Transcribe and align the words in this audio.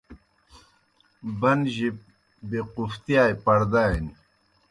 بن 1.39 1.59
جِب 1.73 1.97
بے 2.49 2.59
قوفتیائی 2.73 3.33
پڑدانیْ 3.45 4.11